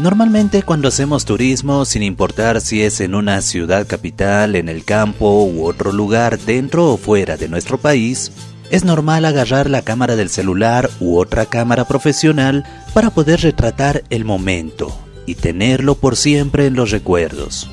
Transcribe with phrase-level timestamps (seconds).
[0.00, 5.44] Normalmente cuando hacemos turismo, sin importar si es en una ciudad capital, en el campo
[5.44, 8.32] u otro lugar dentro o fuera de nuestro país,
[8.70, 14.24] es normal agarrar la cámara del celular u otra cámara profesional para poder retratar el
[14.24, 14.92] momento
[15.26, 17.70] y tenerlo por siempre en los recuerdos.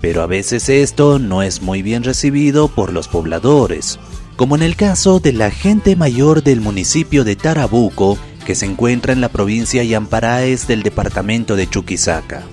[0.00, 3.98] Pero a veces esto no es muy bien recibido por los pobladores,
[4.36, 8.16] como en el caso de la gente mayor del municipio de Tarabuco,
[8.48, 12.44] que se encuentra en la provincia Yamparaes del departamento de Chuquisaca.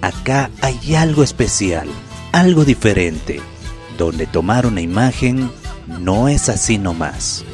[0.00, 1.88] Acá hay algo especial,
[2.30, 3.40] algo diferente,
[3.98, 5.50] donde tomar una imagen
[5.88, 7.44] no es así nomás.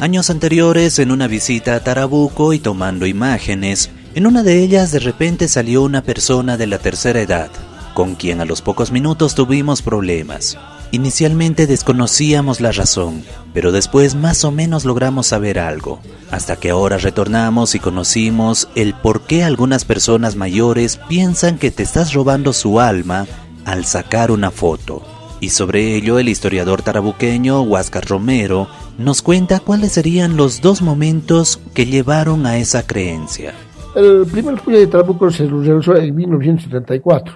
[0.00, 5.00] Años anteriores, en una visita a Tarabuco y tomando imágenes, en una de ellas de
[5.00, 7.50] repente salió una persona de la tercera edad,
[7.92, 10.56] con quien a los pocos minutos tuvimos problemas.
[10.94, 15.98] Inicialmente desconocíamos la razón, pero después más o menos logramos saber algo,
[16.30, 21.82] hasta que ahora retornamos y conocimos el por qué algunas personas mayores piensan que te
[21.82, 23.26] estás robando su alma
[23.64, 25.02] al sacar una foto.
[25.40, 31.60] Y sobre ello el historiador tarabuqueño Huáscar Romero nos cuenta cuáles serían los dos momentos
[31.74, 33.52] que llevaron a esa creencia.
[33.96, 37.34] El primer estudio de Tarabuco se realizó en 1974.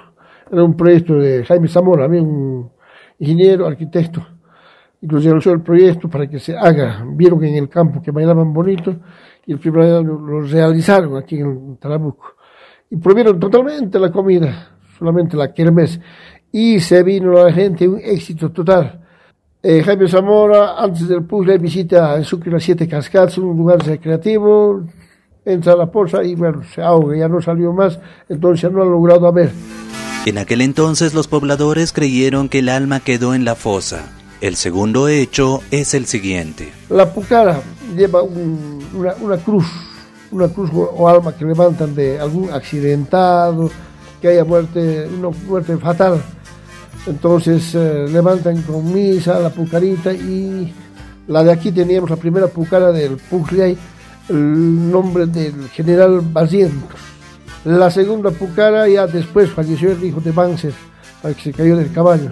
[0.52, 2.77] Era un proyecto de Jaime Zamora, un
[3.18, 4.26] ingeniero, arquitecto.
[5.00, 7.04] Y nos realizó el proyecto para que se haga.
[7.06, 8.94] Vieron en el campo que bailaban bonito
[9.46, 12.34] y el primer año lo realizaron aquí en Tarabuco.
[12.90, 16.00] Y prohibieron totalmente la comida, solamente la kermés.
[16.50, 19.04] Y se vino la gente, un éxito total.
[19.62, 24.84] Eh, Jaime Zamora, antes del puzzle, visita en Sucre las Siete Cascadas, un lugar recreativo,
[25.44, 28.86] entra a la poza y bueno, se ahoga, ya no salió más, entonces no ha
[28.86, 29.50] logrado ver.
[30.26, 34.04] En aquel entonces los pobladores creyeron que el alma quedó en la fosa.
[34.40, 36.72] El segundo hecho es el siguiente.
[36.90, 37.62] La pucara
[37.96, 39.66] lleva una, cruz,
[40.30, 43.70] una cruz o alma que levantan de algún accidentado,
[44.20, 46.22] que haya muerte, una muerte fatal.
[47.06, 50.72] Entonces eh, levantan con misa la pucarita y
[51.26, 53.76] la de aquí teníamos la primera pucara del Puclay,
[54.28, 57.17] el nombre del general Barrientos.
[57.64, 60.72] La segunda pucara ya después falleció el hijo de Banzer,
[61.22, 62.30] para que se cayó del caballo.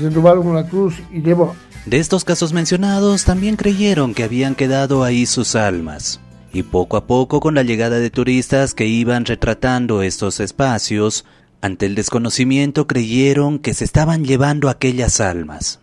[0.00, 1.54] Se robaron la cruz y llevó.
[1.86, 6.20] De estos casos mencionados también creyeron que habían quedado ahí sus almas.
[6.52, 11.24] Y poco a poco con la llegada de turistas que iban retratando estos espacios,
[11.60, 15.80] ante el desconocimiento creyeron que se estaban llevando aquellas almas,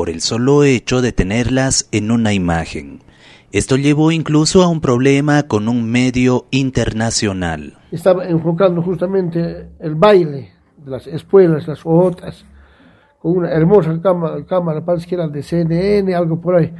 [0.00, 3.00] por el solo hecho de tenerlas en una imagen.
[3.52, 7.76] Esto llevó incluso a un problema con un medio internacional.
[7.92, 10.52] Estaba enfocando justamente el baile
[10.86, 12.46] las escuelas, las otras,
[13.18, 16.72] con una hermosa cámara, cámara parece que era de CNN, algo por ahí.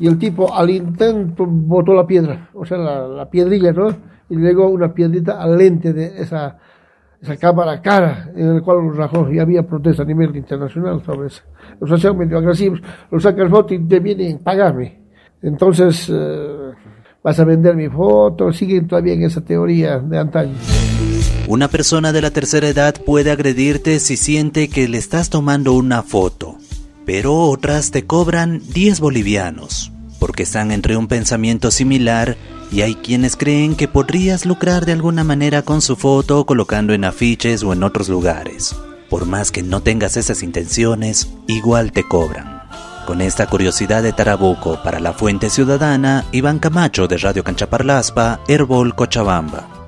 [0.00, 3.90] Y el tipo al intento botó la piedra, o sea, la, la piedrilla, ¿no?
[4.28, 6.58] Y luego una piedrita al lente de esa
[7.24, 11.28] esa cámara cara en la cual los rajó y había protesta a nivel internacional sobre
[11.28, 11.42] eso.
[11.80, 12.80] Los hacían medio agresivos,
[13.10, 15.00] los sacan foto y te vienen a pagarme.
[15.40, 16.72] Entonces, eh,
[17.22, 20.54] vas a vender mi foto, siguen todavía en esa teoría de antaño.
[21.48, 26.02] Una persona de la tercera edad puede agredirte si siente que le estás tomando una
[26.02, 26.56] foto,
[27.06, 29.92] pero otras te cobran 10 bolivianos,
[30.24, 32.38] porque están entre un pensamiento similar
[32.72, 37.04] y hay quienes creen que podrías lucrar de alguna manera con su foto colocando en
[37.04, 38.74] afiches o en otros lugares.
[39.10, 42.62] Por más que no tengas esas intenciones, igual te cobran.
[43.06, 48.94] Con esta curiosidad de Tarabuco para la Fuente Ciudadana, Iván Camacho de Radio Canchaparlaspa, Herbol
[48.94, 49.83] Cochabamba.